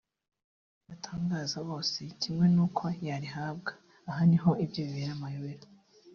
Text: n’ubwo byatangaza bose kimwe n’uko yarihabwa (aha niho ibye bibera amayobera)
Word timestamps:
n’ubwo 0.03 0.79
byatangaza 0.83 1.57
bose 1.69 1.99
kimwe 2.21 2.45
n’uko 2.55 2.83
yarihabwa 3.07 3.71
(aha 4.09 4.21
niho 4.29 4.51
ibye 4.63 4.81
bibera 4.87 5.11
amayobera) 5.17 5.65